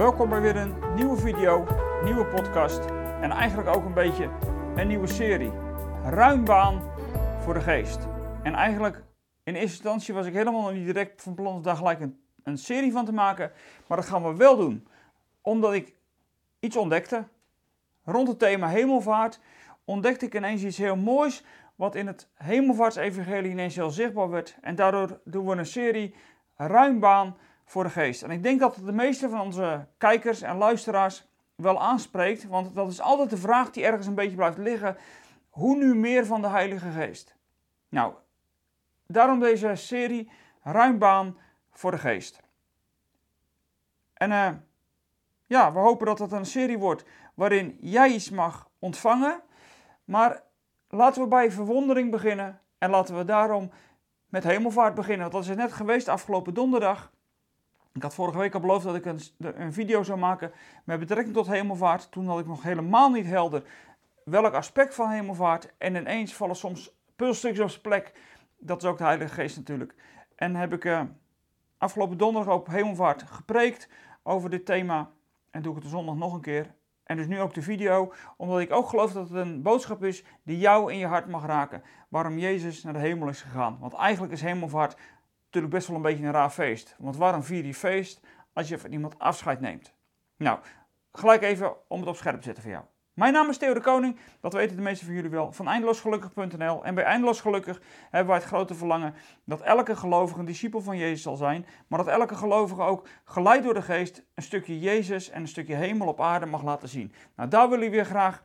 [0.00, 1.66] Welkom bij weer een nieuwe video,
[2.04, 2.84] nieuwe podcast
[3.20, 4.30] en eigenlijk ook een beetje
[4.76, 5.52] een nieuwe serie.
[6.04, 6.82] Ruimbaan
[7.40, 7.98] voor de geest.
[8.42, 9.02] En eigenlijk
[9.42, 12.58] in eerste instantie was ik helemaal niet direct van plan om daar gelijk een, een
[12.58, 13.52] serie van te maken.
[13.86, 14.88] Maar dat gaan we wel doen.
[15.40, 15.94] Omdat ik
[16.60, 17.24] iets ontdekte.
[18.04, 19.40] Rond het thema hemelvaart
[19.84, 21.44] ontdekte ik ineens iets heel moois.
[21.74, 24.56] Wat in het hemelvaartsevangelie ineens heel zichtbaar werd.
[24.60, 26.14] En daardoor doen we een serie
[26.56, 27.36] Ruimbaan
[27.70, 28.22] voor de geest.
[28.22, 32.74] En ik denk dat het de meeste van onze kijkers en luisteraars wel aanspreekt, want
[32.74, 34.96] dat is altijd de vraag die ergens een beetje blijft liggen.
[35.50, 37.36] Hoe nu meer van de Heilige Geest?
[37.88, 38.14] Nou,
[39.06, 40.30] daarom deze serie
[40.62, 41.38] Ruimbaan
[41.70, 42.40] voor de Geest.
[44.14, 44.48] En uh,
[45.46, 49.40] ja, we hopen dat het een serie wordt waarin jij iets mag ontvangen,
[50.04, 50.42] maar
[50.88, 53.70] laten we bij verwondering beginnen en laten we daarom
[54.28, 55.30] met hemelvaart beginnen.
[55.30, 57.10] Want dat is net geweest afgelopen donderdag.
[57.92, 60.52] Ik had vorige week al beloofd dat ik een, een, video zou maken
[60.84, 62.10] met betrekking tot hemelvaart.
[62.10, 63.62] Toen had ik nog helemaal niet helder
[64.24, 65.72] welk aspect van hemelvaart.
[65.78, 68.12] En ineens vallen soms pulstukjes op zijn plek.
[68.58, 69.94] Dat is ook de Heilige Geest natuurlijk.
[70.36, 71.02] En heb ik uh,
[71.78, 73.88] afgelopen donderdag op hemelvaart gepreekt
[74.22, 75.10] over dit thema.
[75.50, 76.74] En doe ik het de zondag nog een keer.
[77.04, 80.24] En dus nu ook de video, omdat ik ook geloof dat het een boodschap is
[80.42, 81.82] die jou in je hart mag raken.
[82.08, 83.78] Waarom Jezus naar de hemel is gegaan.
[83.80, 84.96] Want eigenlijk is hemelvaart
[85.50, 86.94] natuurlijk best wel een beetje een raar feest.
[86.98, 88.20] Want waarom vier je feest
[88.52, 89.94] als je van iemand afscheid neemt?
[90.36, 90.58] Nou,
[91.12, 92.84] gelijk even om het op scherp te zetten voor jou.
[93.14, 96.84] Mijn naam is Theo de Koning, dat weten de meeste van jullie wel, van eindeloosgelukkig.nl.
[96.84, 100.96] En bij Eindeloos Gelukkig hebben wij het grote verlangen dat elke gelovige een discipel van
[100.96, 105.30] Jezus zal zijn, maar dat elke gelovige ook geleid door de geest een stukje Jezus
[105.30, 107.12] en een stukje hemel op aarde mag laten zien.
[107.36, 108.44] Nou, daar willen we weer graag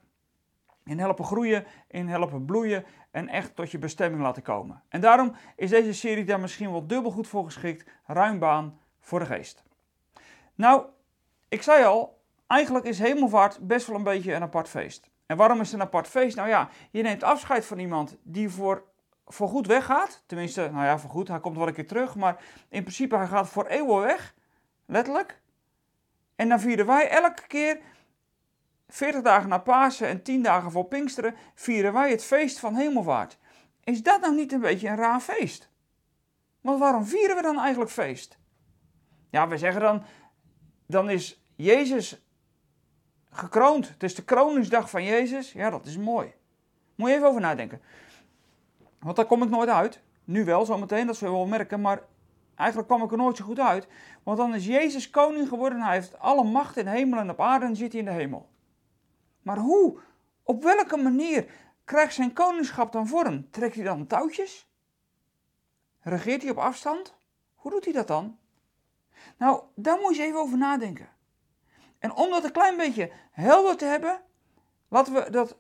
[0.84, 4.84] in helpen groeien, in helpen bloeien en echt tot je bestemming laten komen.
[4.90, 9.26] En daarom is deze serie daar misschien wel dubbel goed voor geschikt, ruimbaan voor de
[9.26, 9.64] geest.
[10.56, 10.86] Nou,
[11.50, 15.10] ik zei al, eigenlijk is hemelvaart best wel een beetje een apart feest.
[15.26, 16.36] En waarom is het een apart feest?
[16.36, 18.84] Nou ja, je neemt afscheid van iemand die voor,
[19.26, 20.24] voor goed weggaat.
[20.26, 23.28] Tenminste, nou ja, voor goed, hij komt wel een keer terug, maar in principe hij
[23.28, 24.34] gaat voor eeuwen weg,
[24.86, 25.42] letterlijk.
[26.36, 27.80] En dan vieren wij elke keer
[28.88, 33.38] 40 dagen na Pasen en 10 dagen voor Pinksteren vieren wij het feest van hemelvaart.
[33.84, 35.70] Is dat nou niet een beetje een raar feest?
[36.62, 38.38] Want waarom vieren we dan eigenlijk feest?
[39.30, 40.04] Ja, we zeggen dan,
[40.86, 42.26] dan is Jezus
[43.30, 43.90] gekroond.
[43.90, 45.52] Het is de kroningsdag van Jezus.
[45.52, 46.34] Ja, dat is mooi.
[46.96, 47.82] Moet je even over nadenken.
[49.00, 50.02] Want daar kom ik nooit uit.
[50.24, 51.82] Nu wel, zometeen, dat zullen we wel merken.
[51.82, 52.02] Maar
[52.56, 53.88] eigenlijk kwam ik er nooit zo goed uit.
[54.24, 55.82] Want dan is Jezus koning geworden.
[55.82, 58.50] Hij heeft alle macht in hemel en op aarde en zit hij in de hemel.
[59.46, 60.00] Maar hoe?
[60.44, 61.52] Op welke manier
[61.84, 63.50] krijgt zijn koningschap dan vorm?
[63.52, 64.68] Trekt hij dan touwtjes?
[66.00, 67.16] Regeert hij op afstand?
[67.54, 68.38] Hoe doet hij dat dan?
[69.38, 71.10] Nou, daar moet je even over nadenken.
[72.00, 74.22] En om dat een klein beetje helder te hebben,
[74.88, 75.58] laten we dat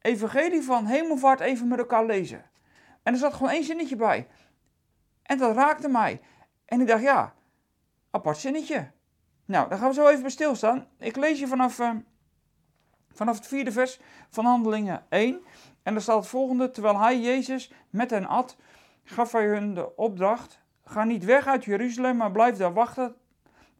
[0.00, 2.50] evangelie van hemelvaart even met elkaar lezen.
[3.02, 4.28] En er zat gewoon één zinnetje bij.
[5.22, 6.20] En dat raakte mij.
[6.64, 7.34] En ik dacht, ja,
[8.10, 8.90] apart zinnetje.
[9.44, 10.88] Nou, daar gaan we zo even bij stilstaan.
[10.98, 11.90] Ik lees je vanaf uh,
[13.14, 15.40] Vanaf het vierde vers van Handelingen 1.
[15.82, 18.56] En daar staat het volgende: Terwijl hij, Jezus, met hen at,
[19.04, 23.14] gaf hij hun de opdracht: Ga niet weg uit Jeruzalem, maar blijf daar wachten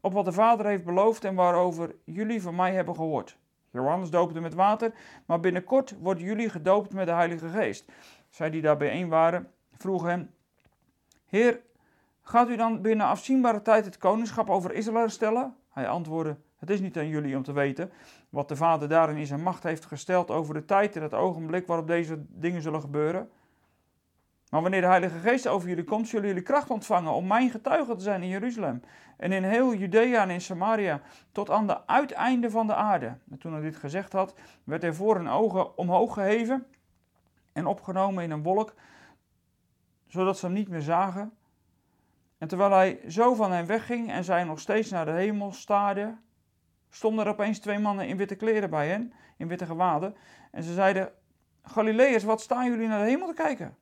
[0.01, 3.37] op wat de Vader heeft beloofd en waarover jullie van mij hebben gehoord.
[3.71, 4.93] Johannes doopte met water,
[5.25, 7.85] maar binnenkort worden jullie gedoopt met de Heilige Geest.
[8.29, 10.31] Zij die daar bijeen waren, vroegen hem:
[11.25, 11.61] Heer,
[12.21, 15.55] gaat u dan binnen afzienbare tijd het koningschap over Israël stellen?
[15.69, 17.91] Hij antwoordde: Het is niet aan jullie om te weten
[18.33, 21.67] wat de Vader daarin in zijn macht heeft gesteld over de tijd en het ogenblik
[21.67, 23.29] waarop deze dingen zullen gebeuren.
[24.49, 27.95] Maar wanneer de Heilige Geest over jullie komt, zullen jullie kracht ontvangen om mijn getuige
[27.95, 28.81] te zijn in Jeruzalem
[29.17, 31.01] en in heel Judea en in Samaria,
[31.31, 33.17] tot aan de uiteinde van de aarde.
[33.31, 36.65] En toen hij dit gezegd had, werd hij voor hun ogen omhoog geheven
[37.51, 38.73] en opgenomen in een wolk,
[40.07, 41.33] zodat ze hem niet meer zagen.
[42.37, 46.23] En terwijl hij zo van hen wegging en zij nog steeds naar de hemel staarden,
[46.93, 50.15] stonden er opeens twee mannen in witte kleren bij hen, in witte gewaden.
[50.51, 51.11] En ze zeiden,
[51.63, 53.77] Galileërs, wat staan jullie naar de hemel te kijken?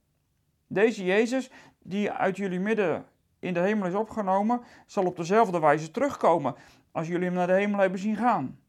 [0.67, 3.05] Deze Jezus, die uit jullie midden
[3.39, 6.55] in de hemel is opgenomen, zal op dezelfde wijze terugkomen
[6.91, 8.59] als jullie hem naar de hemel hebben zien gaan.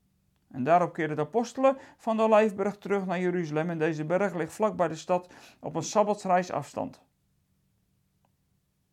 [0.50, 3.70] En daarop keerden de apostelen van de Olijfberg terug naar Jeruzalem.
[3.70, 7.00] En deze berg ligt vlak bij de stad op een sabbatsreis afstand.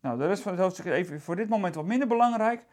[0.00, 2.64] Nou, de rest van het hoofdstuk is even voor dit moment wat minder belangrijk.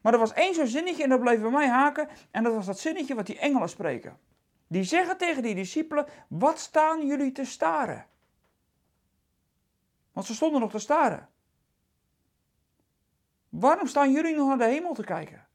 [0.00, 2.08] Maar er was één zo'n zinnetje en dat bleef bij mij haken.
[2.30, 4.18] En dat was dat zinnetje wat die engelen spreken.
[4.66, 8.06] Die zeggen tegen die discipelen: Wat staan jullie te staren?
[10.12, 11.28] Want ze stonden nog te staren.
[13.48, 15.46] Waarom staan jullie nog naar de hemel te kijken?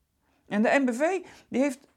[0.48, 1.88] En de NBV die heeft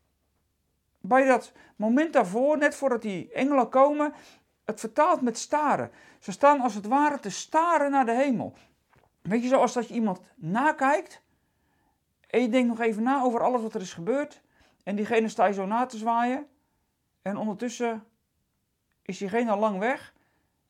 [1.01, 4.15] bij dat moment daarvoor, net voordat die engelen komen,
[4.65, 5.91] het vertaald met staren.
[6.19, 8.55] Ze staan als het ware te staren naar de hemel.
[9.23, 11.23] Weet je, zoals dat je iemand nakijkt
[12.29, 14.41] en je denkt nog even na over alles wat er is gebeurd.
[14.83, 16.47] En diegene sta je zo na te zwaaien.
[17.23, 18.05] En ondertussen
[19.03, 20.15] is diegene al lang weg.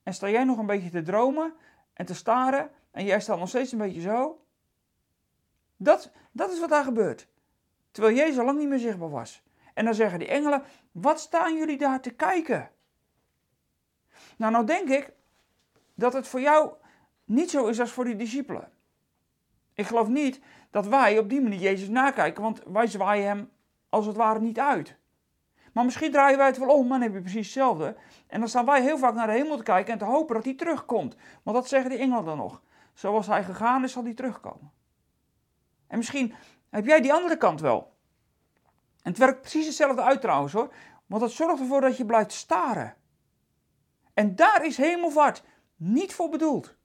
[0.02, 1.54] En sta jij nog een beetje te dromen
[1.92, 2.70] en te staren.
[2.90, 4.44] En jij staat nog steeds een beetje zo.
[5.76, 7.28] Dat, dat is wat daar gebeurt.
[7.90, 9.42] Terwijl Jezus al lang niet meer zichtbaar was.
[9.74, 10.62] En dan zeggen die engelen:
[10.92, 12.70] Wat staan jullie daar te kijken?
[14.36, 15.12] Nou, nou denk ik
[15.94, 16.72] dat het voor jou
[17.24, 18.72] niet zo is als voor die discipelen.
[19.78, 20.40] Ik geloof niet
[20.70, 23.50] dat wij op die manier Jezus nakijken, want wij zwaaien hem
[23.88, 24.96] als het ware niet uit.
[25.72, 27.96] Maar misschien draaien wij het wel om, maar dan heb je precies hetzelfde.
[28.26, 30.44] En dan staan wij heel vaak naar de hemel te kijken en te hopen dat
[30.44, 31.16] hij terugkomt.
[31.42, 32.62] Want dat zeggen die engelen dan nog.
[32.94, 34.72] Zoals hij gegaan is, zal hij terugkomen.
[35.86, 36.34] En misschien
[36.70, 37.96] heb jij die andere kant wel.
[39.02, 40.72] En het werkt precies hetzelfde uit trouwens hoor.
[41.06, 42.94] Want het zorgt ervoor dat je blijft staren.
[44.14, 45.44] En daar is hemelvaart
[45.76, 46.76] niet voor bedoeld.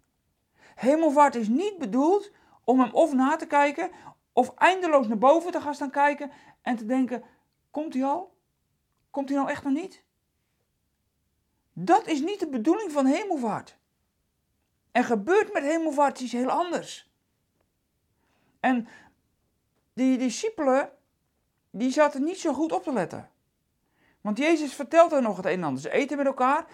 [0.76, 2.32] Hemelvaart is niet bedoeld
[2.64, 3.92] om hem of na te kijken
[4.34, 6.32] of eindeloos naar boven te gaan staan kijken
[6.62, 7.24] en te denken:
[7.72, 8.38] komt hij al?
[9.10, 10.04] Komt hij nou echt nog niet?
[11.74, 13.78] Dat is niet de bedoeling van hemelvaart.
[14.92, 17.12] En gebeurt met hemelvaart iets heel anders.
[18.60, 18.88] En
[19.94, 20.92] die discipelen,
[21.70, 23.32] die zaten niet zo goed op te letten.
[24.22, 25.82] Want Jezus vertelt er nog het een en ander.
[25.82, 26.68] Ze eten met elkaar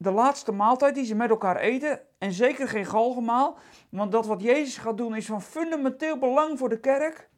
[0.00, 2.00] de laatste maaltijd die ze met elkaar eten.
[2.18, 3.58] En zeker geen galgenmaal.
[3.88, 7.28] Want dat wat Jezus gaat doen is van fundamenteel belang voor de kerk.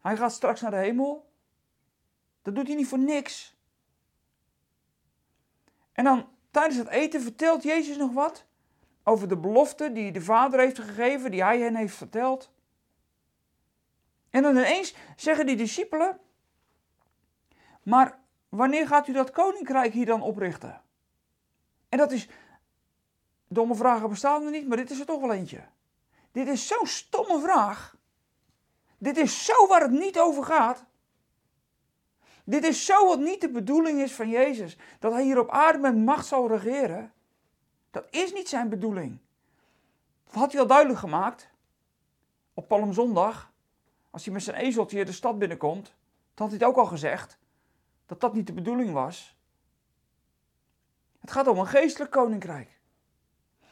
[0.00, 1.30] Hij gaat straks naar de hemel.
[2.42, 3.56] Dat doet hij niet voor niks.
[5.92, 8.46] En dan tijdens het eten vertelt Jezus nog wat.
[9.02, 12.52] Over de belofte die de Vader heeft gegeven, die hij hen heeft verteld.
[14.30, 16.20] En dan ineens zeggen die discipelen:
[17.82, 18.18] Maar
[18.48, 20.84] wanneer gaat u dat koninkrijk hier dan oprichten?
[21.96, 22.28] En dat is,
[23.48, 25.64] domme vragen bestaan er niet, maar dit is er toch wel eentje.
[26.32, 27.96] Dit is zo'n stomme vraag.
[28.98, 30.84] Dit is zo waar het niet over gaat.
[32.44, 34.76] Dit is zo wat niet de bedoeling is van Jezus.
[34.98, 37.12] Dat hij hier op aarde met macht zal regeren.
[37.90, 39.18] Dat is niet zijn bedoeling.
[40.24, 41.50] Dat had hij al duidelijk gemaakt.
[42.54, 43.52] Op Palmzondag.
[44.10, 45.84] Als hij met zijn ezeltje de stad binnenkomt.
[45.84, 47.38] Dat had hij het ook al gezegd.
[48.06, 49.35] Dat dat niet de bedoeling was.
[51.26, 52.68] Het gaat om een geestelijk koninkrijk.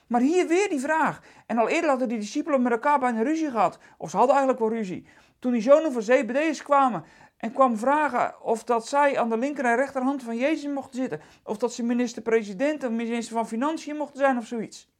[0.06, 1.22] Maar hier weer die vraag.
[1.46, 3.78] En al eerder hadden die discipelen met elkaar bijna ruzie gehad.
[3.98, 5.06] Of ze hadden eigenlijk wel ruzie.
[5.38, 7.04] Toen die zonen van Zebedeus kwamen
[7.36, 11.20] en kwam vragen of dat zij aan de linker en rechterhand van Jezus mochten zitten.
[11.44, 14.92] Of dat ze minister-president of minister van Financiën mochten zijn of zoiets.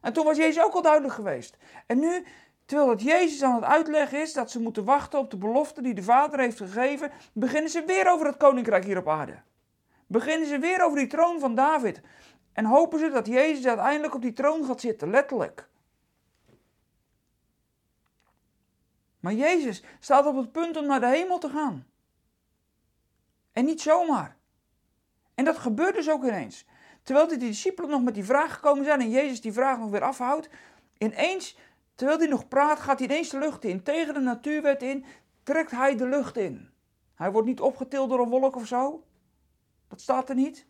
[0.00, 1.56] En toen was Jezus ook al duidelijk geweest.
[1.86, 2.24] En nu,
[2.64, 5.94] terwijl het Jezus aan het uitleggen is dat ze moeten wachten op de belofte die
[5.94, 9.42] de Vader heeft gegeven, beginnen ze weer over het koninkrijk hier op aarde
[10.10, 12.00] beginnen ze weer over die troon van David.
[12.52, 15.68] En hopen ze dat Jezus uiteindelijk op die troon gaat zitten, letterlijk.
[19.20, 21.86] Maar Jezus staat op het punt om naar de hemel te gaan.
[23.52, 24.36] En niet zomaar.
[25.34, 26.66] En dat gebeurt dus ook ineens.
[27.02, 30.02] Terwijl de discipelen nog met die vraag gekomen zijn en Jezus die vraag nog weer
[30.02, 30.48] afhoudt,
[30.98, 31.58] ineens,
[31.94, 33.82] terwijl hij nog praat, gaat hij ineens de lucht in.
[33.82, 35.04] Tegen de natuurwet in,
[35.42, 36.70] trekt hij de lucht in.
[37.14, 39.04] Hij wordt niet opgetild door een wolk of zo.
[39.90, 40.66] Dat staat er niet.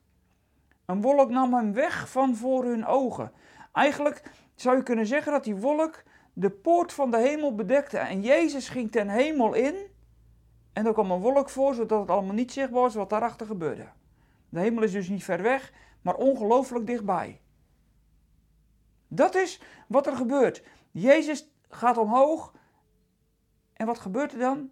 [0.86, 3.32] Een wolk nam hem weg van voor hun ogen.
[3.72, 4.22] Eigenlijk
[4.54, 7.98] zou je kunnen zeggen dat die wolk de poort van de hemel bedekte.
[7.98, 9.74] En Jezus ging ten hemel in.
[10.72, 13.88] En er kwam een wolk voor, zodat het allemaal niet zichtbaar was wat daarachter gebeurde.
[14.48, 15.72] De hemel is dus niet ver weg,
[16.02, 17.40] maar ongelooflijk dichtbij.
[19.08, 20.62] Dat is wat er gebeurt.
[20.90, 22.52] Jezus gaat omhoog.
[23.72, 24.70] En wat gebeurt er dan?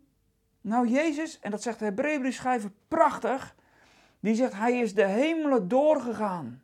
[0.61, 3.57] Nou, Jezus, en dat zegt de Hebreeënschrijver prachtig,
[4.21, 6.63] die zegt hij is de hemelen doorgegaan.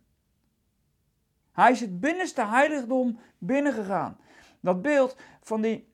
[1.52, 4.18] Hij is het binnenste heiligdom binnengegaan.
[4.60, 5.92] Dat beeld van die,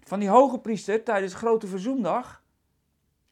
[0.00, 2.42] van die hoge priester tijdens grote verzoendag,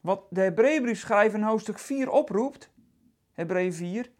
[0.01, 2.71] wat de Hebreeënschrijver in hoofdstuk 4 oproept,
[3.33, 4.11] Hebreeën 4,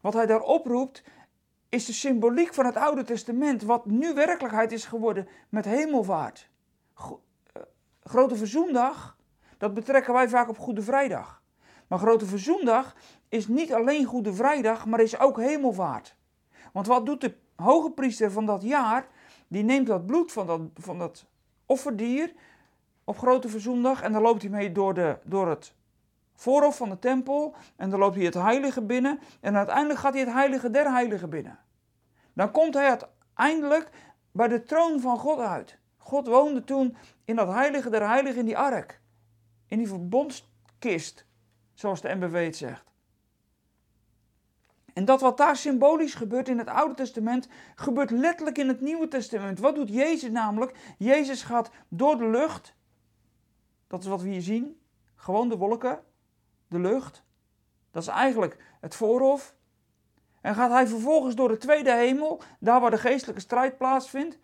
[0.00, 1.02] wat hij daar oproept,
[1.68, 6.50] is de symboliek van het Oude Testament, wat nu werkelijkheid is geworden met hemelvaart.
[6.94, 7.62] Eh,
[8.02, 9.16] grote verzoendag,
[9.58, 11.39] dat betrekken wij vaak op Goede Vrijdag.
[11.90, 12.94] Maar Grote Verzoendag
[13.28, 16.16] is niet alleen Goede Vrijdag, maar is ook hemelvaart.
[16.72, 19.06] Want wat doet de hoge priester van dat jaar?
[19.48, 21.26] Die neemt dat bloed van dat, van dat
[21.66, 22.32] offerdier
[23.04, 25.74] op Grote Verzoendag en dan loopt hij mee door, de, door het
[26.34, 30.22] voorhof van de tempel en dan loopt hij het heilige binnen en uiteindelijk gaat hij
[30.22, 31.58] het heilige der heiligen binnen.
[32.32, 33.90] Dan komt hij uiteindelijk
[34.32, 35.78] bij de troon van God uit.
[35.96, 39.00] God woonde toen in dat heilige der heiligen in die ark.
[39.66, 41.28] In die verbondskist,
[41.80, 42.90] zoals de MBV het zegt.
[44.92, 49.08] En dat wat daar symbolisch gebeurt in het Oude Testament, gebeurt letterlijk in het Nieuwe
[49.08, 49.58] Testament.
[49.58, 50.94] Wat doet Jezus namelijk?
[50.98, 52.74] Jezus gaat door de lucht.
[53.86, 54.80] Dat is wat we hier zien.
[55.14, 56.00] Gewoon de wolken,
[56.68, 57.24] de lucht.
[57.90, 59.54] Dat is eigenlijk het voorhof.
[60.40, 64.38] En gaat hij vervolgens door de tweede hemel, daar waar de geestelijke strijd plaatsvindt,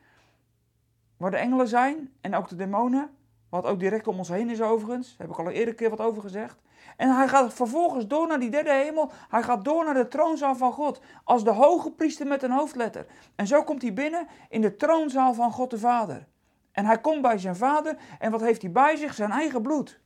[1.17, 3.11] waar de engelen zijn en ook de demonen,
[3.49, 5.91] wat ook direct om ons heen is overigens, daar heb ik al een eerder keer
[5.91, 6.65] wat over gezegd.
[6.97, 10.57] En hij gaat vervolgens door naar die derde hemel, hij gaat door naar de troonzaal
[10.57, 13.07] van God, als de hoge priester met een hoofdletter.
[13.35, 16.27] En zo komt hij binnen in de troonzaal van God de Vader.
[16.73, 19.15] En hij komt bij zijn vader en wat heeft hij bij zich?
[19.15, 20.01] Zijn eigen bloed.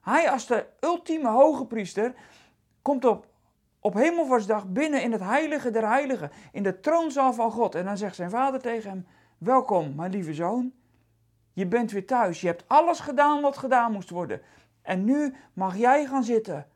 [0.00, 2.14] Hij als de ultieme hoge priester
[2.82, 3.26] komt op,
[3.80, 3.94] op
[4.66, 7.74] binnen in het heilige der heiligen, in de troonzaal van God.
[7.74, 9.06] En dan zegt zijn vader tegen hem,
[9.38, 10.72] welkom mijn lieve zoon,
[11.52, 14.40] je bent weer thuis, je hebt alles gedaan wat gedaan moest worden.
[14.86, 16.66] En nu mag jij gaan zitten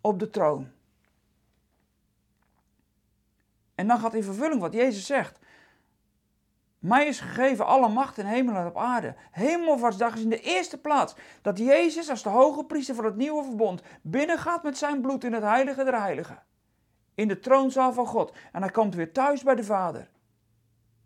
[0.00, 0.70] op de troon.
[3.74, 5.38] En dan gaat in vervulling wat Jezus zegt.
[6.78, 9.14] Mij is gegeven alle macht in hemel en op aarde.
[9.30, 13.44] Hemelvaartsdag is in de eerste plaats dat Jezus als de hoge priester van het nieuwe
[13.44, 16.42] verbond binnengaat met zijn bloed in het heilige der heiligen.
[17.14, 18.32] In de troonzaal van God.
[18.52, 20.10] En hij komt weer thuis bij de Vader.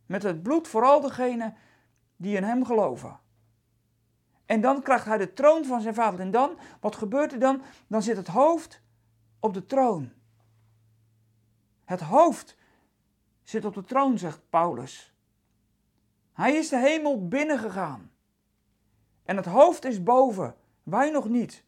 [0.07, 1.57] Met het bloed voor al degenen
[2.17, 3.21] die in hem geloven.
[4.53, 6.21] En dan krijgt hij de troon van zijn vader.
[6.21, 7.63] En dan, wat gebeurt er dan?
[7.87, 8.83] Dan zit het hoofd
[9.41, 10.13] op de troon.
[11.85, 12.57] Het hoofd
[13.43, 15.15] zit op de troon, zegt Paulus.
[16.33, 18.11] Hij is de hemel binnengegaan.
[19.25, 21.65] En het hoofd is boven, wij nog niet.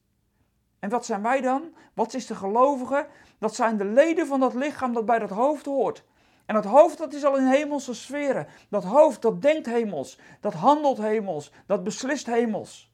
[0.78, 1.74] En wat zijn wij dan?
[1.94, 3.08] Wat is de gelovige?
[3.38, 6.04] Dat zijn de leden van dat lichaam dat bij dat hoofd hoort.
[6.46, 8.46] En dat hoofd dat is al in hemelse sferen.
[8.68, 12.92] Dat hoofd dat denkt hemels, dat handelt hemels, dat beslist hemels.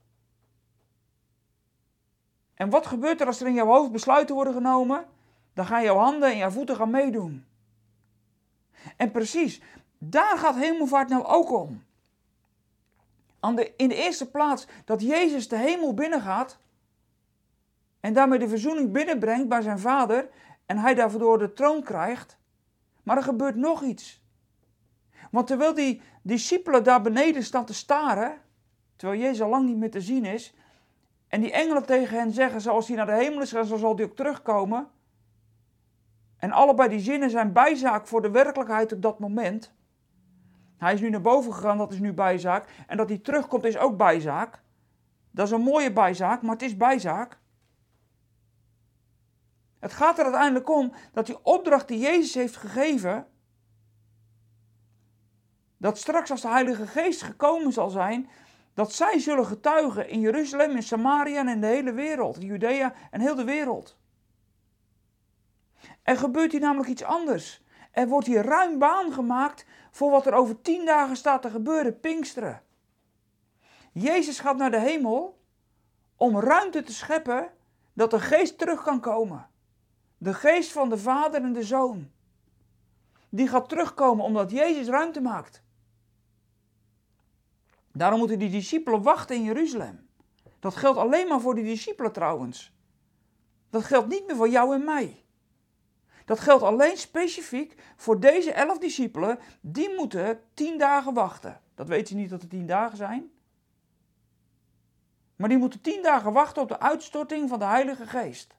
[2.54, 5.06] En wat gebeurt er als er in jouw hoofd besluiten worden genomen?
[5.54, 7.46] Dan gaan jouw handen en jouw voeten gaan meedoen.
[8.96, 9.60] En precies,
[9.98, 11.84] daar gaat hemelvaart nou ook om.
[13.76, 16.58] In de eerste plaats dat Jezus de hemel binnengaat
[18.00, 20.28] en daarmee de verzoening binnenbrengt bij zijn vader
[20.66, 22.38] en hij daarvoor de troon krijgt.
[23.02, 24.22] Maar er gebeurt nog iets.
[25.30, 28.38] Want terwijl die discipelen daar beneden staan te staren,
[28.96, 30.54] terwijl Jezus al lang niet meer te zien is,
[31.28, 33.96] en die engelen tegen hen zeggen, zoals hij naar de hemel is gegaan, zo zal
[33.96, 34.88] hij ook terugkomen.
[36.36, 39.72] En allebei die zinnen zijn bijzaak voor de werkelijkheid op dat moment.
[40.78, 42.68] Hij is nu naar boven gegaan, dat is nu bijzaak.
[42.86, 44.62] En dat hij terugkomt is ook bijzaak.
[45.30, 47.38] Dat is een mooie bijzaak, maar het is bijzaak.
[49.80, 53.26] Het gaat er uiteindelijk om dat die opdracht die Jezus heeft gegeven,
[55.76, 58.28] dat straks als de Heilige Geest gekomen zal zijn,
[58.74, 63.20] dat zij zullen getuigen in Jeruzalem, in Samaria en in de hele wereld, Judea en
[63.20, 63.98] heel de wereld.
[66.02, 67.62] Er gebeurt hier namelijk iets anders.
[67.90, 72.00] Er wordt hier ruim baan gemaakt voor wat er over tien dagen staat te gebeuren,
[72.00, 72.62] Pinksteren.
[73.92, 75.40] Jezus gaat naar de hemel
[76.16, 77.50] om ruimte te scheppen
[77.92, 79.49] dat de geest terug kan komen.
[80.22, 82.10] De geest van de Vader en de Zoon.
[83.28, 85.62] Die gaat terugkomen omdat Jezus ruimte maakt.
[87.92, 90.08] Daarom moeten die discipelen wachten in Jeruzalem.
[90.58, 92.72] Dat geldt alleen maar voor die discipelen trouwens.
[93.70, 95.24] Dat geldt niet meer voor jou en mij.
[96.24, 99.38] Dat geldt alleen specifiek voor deze elf discipelen.
[99.60, 101.60] Die moeten tien dagen wachten.
[101.74, 103.30] Dat weet je niet dat het tien dagen zijn.
[105.36, 108.58] Maar die moeten tien dagen wachten op de uitstorting van de Heilige Geest.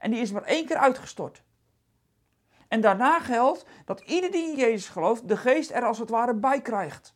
[0.00, 1.42] En die is maar één keer uitgestort.
[2.68, 6.34] En daarna geldt dat ieder die in Jezus gelooft, de geest er als het ware
[6.34, 7.14] bij krijgt.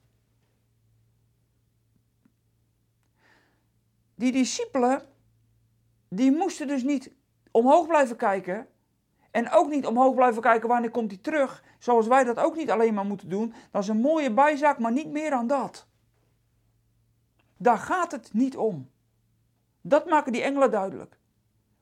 [4.14, 5.02] Die discipelen,
[6.08, 7.12] die moesten dus niet
[7.50, 8.68] omhoog blijven kijken.
[9.30, 11.64] En ook niet omhoog blijven kijken wanneer komt hij terug.
[11.78, 13.54] Zoals wij dat ook niet alleen maar moeten doen.
[13.70, 15.86] Dat is een mooie bijzaak, maar niet meer dan dat.
[17.56, 18.90] Daar gaat het niet om.
[19.80, 21.18] Dat maken die engelen duidelijk.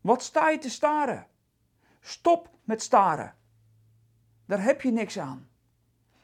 [0.03, 1.27] Wat sta je te staren?
[2.01, 3.35] Stop met staren.
[4.47, 5.49] Daar heb je niks aan.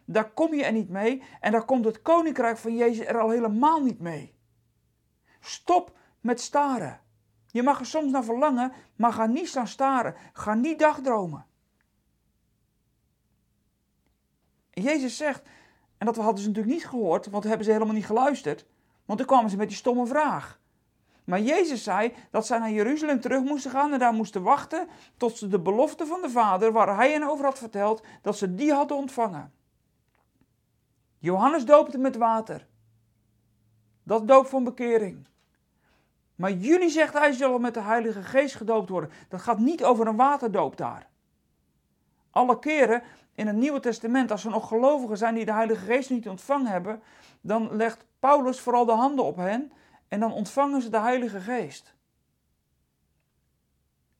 [0.05, 3.31] Daar kom je er niet mee en daar komt het koninkrijk van Jezus er al
[3.31, 4.35] helemaal niet mee.
[5.41, 7.01] Stop met staren.
[7.47, 10.15] Je mag er soms naar verlangen, maar ga niet staan staren.
[10.33, 11.47] Ga niet dagdromen.
[14.71, 15.43] Jezus zegt,
[15.99, 18.67] en dat hadden ze natuurlijk niet gehoord, want hebben ze helemaal niet geluisterd.
[19.05, 20.61] Want toen kwamen ze met die stomme vraag.
[21.29, 25.37] Maar Jezus zei dat zij naar Jeruzalem terug moesten gaan en daar moesten wachten tot
[25.37, 28.73] ze de belofte van de Vader, waar hij hen over had verteld, dat ze die
[28.73, 29.53] hadden ontvangen.
[31.19, 32.67] Johannes doopte met water.
[34.03, 35.27] Dat doop van bekering.
[36.35, 39.11] Maar jullie, zegt hij, zullen met de Heilige Geest gedoopt worden.
[39.29, 41.09] Dat gaat niet over een waterdoop daar.
[42.31, 43.03] Alle keren
[43.35, 46.71] in het Nieuwe Testament, als er nog gelovigen zijn die de Heilige Geest niet ontvangen
[46.71, 47.03] hebben,
[47.41, 49.73] dan legt Paulus vooral de handen op hen
[50.09, 51.95] en dan ontvangen ze de Heilige Geest.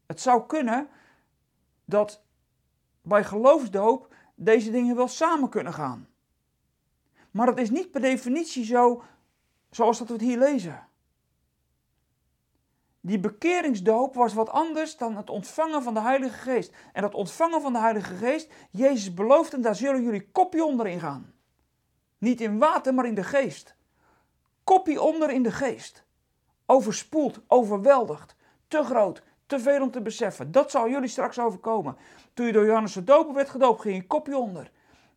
[0.07, 0.89] Het zou kunnen
[1.85, 2.23] dat
[3.03, 6.09] bij geloofsdoop deze dingen wel samen kunnen gaan.
[7.31, 9.03] Maar het is niet per definitie zo
[9.71, 10.87] zoals dat we het hier lezen.
[13.01, 16.75] Die bekeringsdoop was wat anders dan het ontvangen van de Heilige Geest.
[16.93, 20.87] En dat ontvangen van de Heilige Geest, Jezus belooft en daar zullen jullie kopje onder
[20.87, 21.33] in gaan.
[22.19, 23.77] Niet in water, maar in de geest.
[24.69, 26.05] Kopje onder in de geest.
[26.67, 30.53] Overspoeld, overweldigd, te groot, te veel om te beseffen.
[30.53, 31.97] Dat zal jullie straks overkomen.
[32.35, 34.71] Toen je door Johannes de Doper werd gedoopt, ging je kopje onder.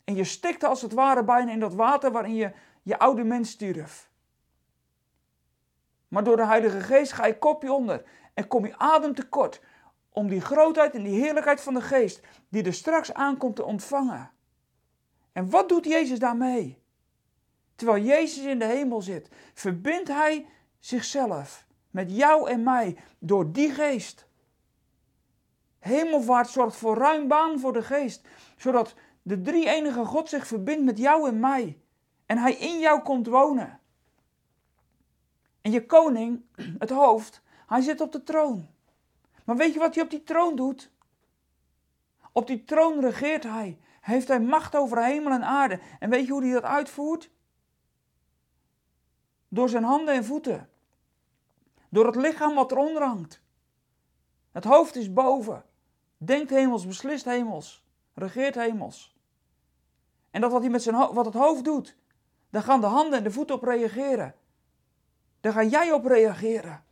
[0.04, 3.50] En je stikte als het ware bijna in dat water waarin je je oude mens
[3.50, 4.10] stierf.
[6.08, 8.04] Maar door de Heilige Geest ga je kopje onder
[8.34, 9.62] en kom je adem tekort
[10.10, 14.32] om die grootheid en die heerlijkheid van de Geest die er straks aankomt te ontvangen.
[15.32, 16.81] En wat doet Jezus daarmee?
[17.82, 20.46] Terwijl Jezus in de hemel zit, verbindt Hij
[20.80, 24.26] zichzelf met jou en mij door die Geest.
[25.80, 30.84] Hemelvaart zorgt voor ruim baan voor de Geest, zodat de drie enige God zich verbindt
[30.84, 31.80] met jou en mij
[32.26, 33.80] en Hij in jou komt wonen.
[35.62, 36.46] En je koning,
[36.80, 38.68] het hoofd, hij zit op de troon.
[39.46, 40.92] Maar weet je wat hij op die troon doet?
[42.32, 43.80] Op die troon regeert hij.
[44.02, 45.80] Heeft hij macht over hemel en aarde.
[46.00, 47.31] En weet je hoe hij dat uitvoert?
[49.54, 50.70] Door zijn handen en voeten.
[51.90, 53.42] Door het lichaam wat eronder hangt.
[54.52, 55.64] Het hoofd is boven.
[56.18, 57.84] Denkt hemels, beslist hemels.
[58.14, 59.16] Regeert hemels.
[60.30, 61.96] En dat wat, hij met zijn wat het hoofd doet,
[62.50, 64.36] daar gaan de handen en de voeten op reageren.
[65.40, 66.84] Daar ga jij op reageren.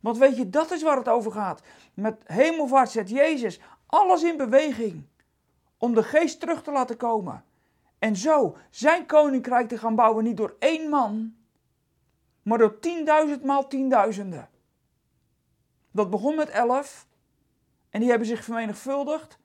[0.00, 1.62] Want weet je, dat is waar het over gaat.
[1.94, 5.06] Met hemelvaart zet Jezus alles in beweging
[5.78, 7.44] om de geest terug te laten komen.
[7.98, 11.35] En zo zijn koninkrijk te gaan bouwen, niet door één man,
[12.46, 14.48] maar door tienduizend maal tienduizenden.
[15.90, 17.06] Dat begon met elf
[17.90, 19.38] en die hebben zich vermenigvuldigd.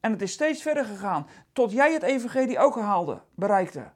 [0.00, 3.90] En het is steeds verder gegaan, tot jij het evangelie ook haalde, bereikte.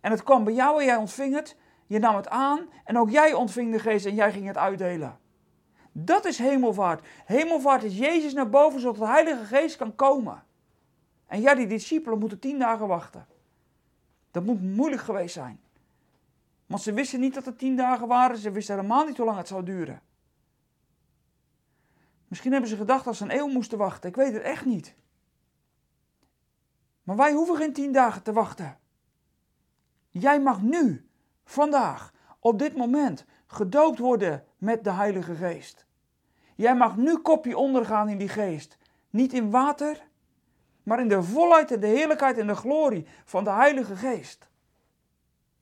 [0.00, 1.56] En het kwam bij jou en jij ontving het.
[1.86, 5.18] Je nam het aan en ook jij ontving de geest en jij ging het uitdelen.
[5.92, 7.06] Dat is hemelvaart.
[7.24, 10.44] Hemelvaart is Jezus naar boven zodat de Heilige Geest kan komen.
[11.26, 13.26] En ja, die discipelen moeten tien dagen wachten.
[14.30, 15.63] Dat moet moeilijk geweest zijn.
[16.66, 18.36] Want ze wisten niet dat het tien dagen waren.
[18.36, 20.02] Ze wisten helemaal niet hoe lang het zou duren.
[22.28, 24.08] Misschien hebben ze gedacht dat ze een eeuw moesten wachten.
[24.08, 24.94] Ik weet het echt niet.
[27.02, 28.78] Maar wij hoeven geen tien dagen te wachten.
[30.08, 31.08] Jij mag nu
[31.44, 35.86] vandaag, op dit moment, gedoopt worden met de Heilige Geest.
[36.54, 38.78] Jij mag nu kopje ondergaan in die geest.
[39.10, 40.08] Niet in water,
[40.82, 44.48] maar in de volheid en de heerlijkheid en de glorie van de Heilige Geest.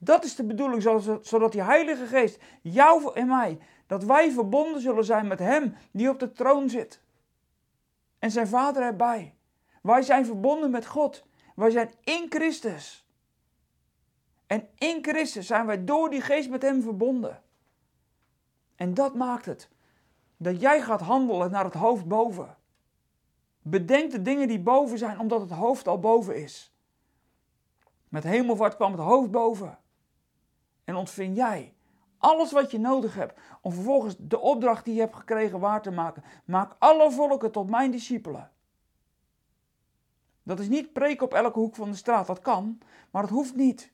[0.05, 0.83] Dat is de bedoeling,
[1.23, 6.09] zodat die Heilige Geest, jou en mij, dat wij verbonden zullen zijn met Hem die
[6.09, 7.01] op de troon zit.
[8.19, 9.35] En zijn Vader erbij.
[9.83, 11.25] Wij zijn verbonden met God.
[11.55, 13.07] Wij zijn in Christus.
[14.47, 17.43] En in Christus zijn wij door die geest met Hem verbonden.
[18.77, 19.69] En dat maakt het
[20.37, 22.57] dat jij gaat handelen naar het hoofd boven.
[23.61, 26.75] Bedenk de dingen die boven zijn, omdat het hoofd al boven is.
[28.09, 29.79] Met hemelvaart kwam het hoofd boven.
[30.85, 31.75] En ontving jij
[32.23, 35.91] alles wat je nodig hebt om vervolgens de opdracht die je hebt gekregen waar te
[35.91, 36.25] maken.
[36.45, 38.51] Maak alle volken tot mijn discipelen.
[40.43, 42.79] Dat is niet preken op elke hoek van de straat, dat kan,
[43.11, 43.93] maar het hoeft niet.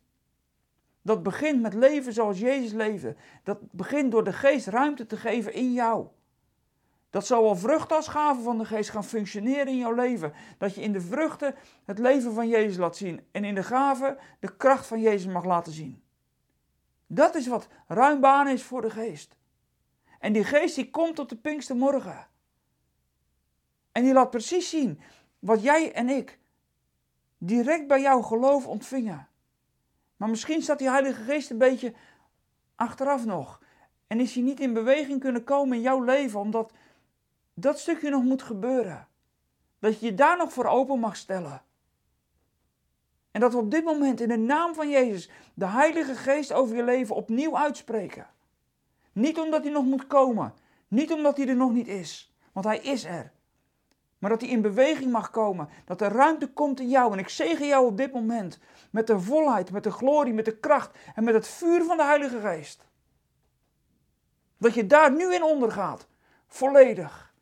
[1.02, 3.16] Dat begint met leven zoals Jezus leefde.
[3.42, 6.06] Dat begint door de geest ruimte te geven in jou.
[7.10, 10.32] Dat zowel vruchten als gaven van de geest gaan functioneren in jouw leven.
[10.58, 13.26] Dat je in de vruchten het leven van Jezus laat zien.
[13.30, 16.02] En in de gaven de kracht van Jezus mag laten zien.
[17.10, 19.36] Dat is wat ruim baan is voor de geest.
[20.18, 22.26] En die geest die komt op de Pinkstermorgen.
[23.92, 25.00] En die laat precies zien
[25.38, 26.38] wat jij en ik
[27.38, 29.28] direct bij jouw geloof ontvingen.
[30.16, 31.94] Maar misschien staat die Heilige Geest een beetje
[32.74, 33.62] achteraf nog.
[34.06, 36.72] En is hij niet in beweging kunnen komen in jouw leven, omdat
[37.54, 39.08] dat stukje nog moet gebeuren.
[39.78, 41.62] Dat je je daar nog voor open mag stellen.
[43.38, 46.76] En dat we op dit moment in de naam van Jezus de Heilige Geest over
[46.76, 48.26] je leven opnieuw uitspreken.
[49.12, 50.54] Niet omdat hij nog moet komen,
[50.88, 53.32] niet omdat hij er nog niet is, want hij is er.
[54.18, 55.68] Maar dat die in beweging mag komen.
[55.84, 57.12] Dat er ruimte komt in jou.
[57.12, 58.58] En ik zegen jou op dit moment.
[58.90, 62.04] Met de volheid, met de glorie, met de kracht en met het vuur van de
[62.04, 62.84] Heilige Geest.
[64.56, 66.06] Dat je daar nu in ondergaat.
[66.46, 67.34] Volledig.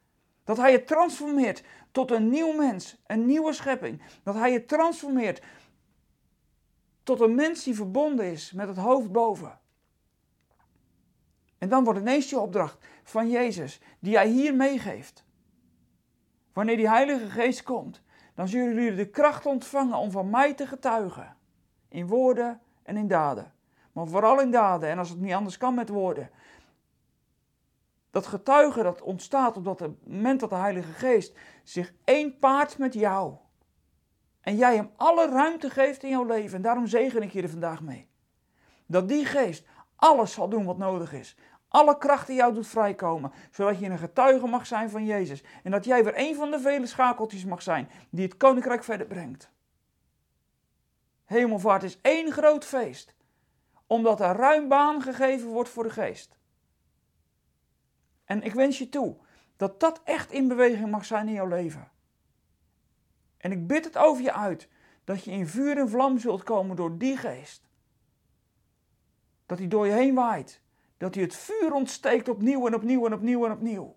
[0.45, 4.03] Dat Hij je transformeert tot een nieuw mens, een nieuwe schepping.
[4.23, 5.43] Dat Hij je transformeert
[7.07, 9.59] tot een mens die verbonden is met het hoofd boven.
[11.59, 15.25] En dan wordt ineens je opdracht van Jezus, die Hij hier meegeeft.
[16.53, 18.03] Wanneer die Heilige Geest komt,
[18.35, 21.37] dan zullen jullie de kracht ontvangen om van mij te getuigen.
[21.89, 23.53] In woorden en in daden.
[23.93, 26.31] Maar vooral in daden en als het niet anders kan met woorden.
[28.11, 32.95] Dat getuigen dat ontstaat op dat moment dat de Heilige Geest zich één paart met
[32.95, 33.35] jou.
[34.47, 36.57] En jij hem alle ruimte geeft in jouw leven.
[36.57, 38.09] En daarom zegen ik je er vandaag mee.
[38.87, 41.37] Dat die geest alles zal doen wat nodig is.
[41.69, 43.33] Alle kracht in jou doet vrijkomen.
[43.51, 45.43] Zodat je een getuige mag zijn van Jezus.
[45.63, 49.07] En dat jij weer een van de vele schakeltjes mag zijn die het koninkrijk verder
[49.07, 49.51] brengt.
[51.25, 53.15] Hemelvaart is één groot feest.
[53.87, 56.37] Omdat er ruim baan gegeven wordt voor de geest.
[58.25, 59.17] En ik wens je toe
[59.57, 61.95] dat dat echt in beweging mag zijn in jouw leven.
[63.37, 64.69] En ik bid het over je uit
[65.05, 67.69] dat je in vuur en vlam zult komen door die geest.
[69.47, 70.61] Dat hij door je heen waait.
[70.97, 73.97] Dat hij het vuur ontsteekt opnieuw en opnieuw en opnieuw en opnieuw.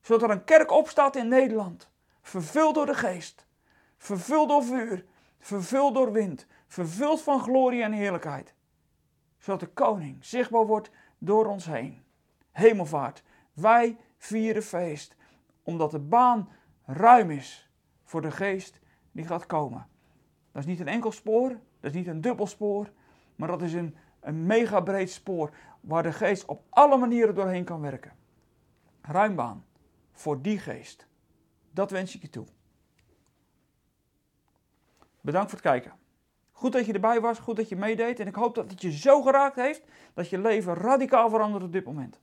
[0.00, 1.90] Zodat er een kerk opstaat in Nederland.
[2.22, 3.46] Vervuld door de geest.
[3.96, 5.04] Vervuld door vuur.
[5.38, 6.46] Vervuld door wind.
[6.66, 8.54] Vervuld van glorie en heerlijkheid.
[9.38, 12.04] Zodat de koning zichtbaar wordt door ons heen
[12.54, 13.22] hemelvaart.
[13.52, 15.16] Wij vieren feest,
[15.62, 16.48] omdat de baan
[16.84, 17.70] ruim is
[18.04, 18.80] voor de geest
[19.12, 19.86] die gaat komen.
[20.52, 21.48] Dat is niet een enkel spoor,
[21.80, 22.90] dat is niet een dubbel spoor,
[23.36, 27.64] maar dat is een, een mega breed spoor waar de geest op alle manieren doorheen
[27.64, 28.12] kan werken.
[29.00, 29.64] Ruim baan
[30.12, 31.06] voor die geest.
[31.70, 32.46] Dat wens ik je toe.
[35.20, 35.92] Bedankt voor het kijken.
[36.52, 38.92] Goed dat je erbij was, goed dat je meedeed en ik hoop dat het je
[38.92, 39.82] zo geraakt heeft
[40.14, 42.20] dat je leven radicaal verandert op dit moment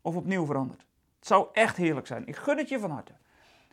[0.00, 0.86] of opnieuw verandert.
[1.18, 2.26] Het zou echt heerlijk zijn.
[2.26, 3.12] Ik gun het je van harte.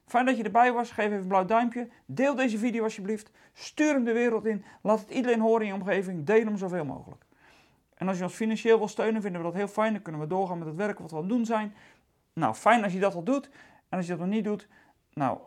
[0.06, 0.92] Fijn dat je erbij was.
[0.92, 1.90] Geef even een blauw duimpje.
[2.06, 3.32] Deel deze video alsjeblieft.
[3.54, 4.66] Stuur hem de wereld in.
[4.82, 6.26] Laat het iedereen horen in je omgeving.
[6.26, 7.26] Deel hem zoveel mogelijk.
[7.94, 9.94] En als je ons financieel wil steunen, vinden we dat heel fijn.
[9.94, 11.74] Dan kunnen we doorgaan met het werk wat we aan het doen zijn.
[12.34, 13.50] Nou, fijn als je dat al doet.
[13.90, 14.68] En als je dat nog niet doet,
[15.14, 15.40] nou,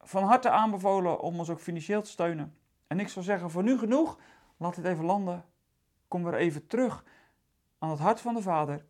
[0.00, 2.54] van harte aanbevolen om ons ook financieel te steunen.
[2.86, 4.18] En ik zou zeggen, voor nu genoeg.
[4.56, 5.44] Laat het even landen.
[6.08, 7.04] Kom weer even terug
[7.78, 8.84] aan het hart van de Vader.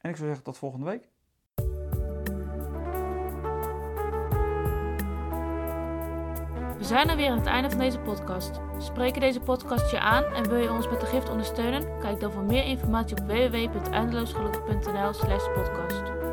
[0.00, 1.08] En ik zou zeggen tot volgende week.
[6.84, 8.60] We zijn er weer aan het einde van deze podcast.
[8.78, 11.98] Spreken deze podcast je aan en wil je ons met de gift ondersteunen?
[12.00, 16.23] Kijk dan voor meer informatie op www.eindeloosgelukkig.nl/podcast.